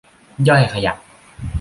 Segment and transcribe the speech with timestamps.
[0.47, 0.93] ย่อยขยะ